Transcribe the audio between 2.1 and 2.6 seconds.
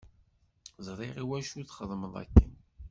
akken.